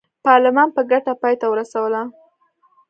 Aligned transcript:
پارلمان 0.25 0.69
په 0.75 0.81
ګټه 0.91 1.13
پای 1.21 1.35
ته 1.41 1.45
ورسوله. 1.49 2.01